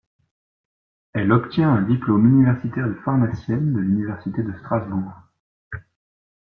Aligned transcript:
Elle 1.13 1.31
obtient 1.31 1.69
un 1.71 1.83
diplôme 1.83 2.25
universitaire 2.25 2.87
de 2.87 2.95
pharmacienne 3.05 3.71
de 3.71 3.77
l'université 3.81 4.41
de 4.41 4.51
Strasbourg. 4.57 5.13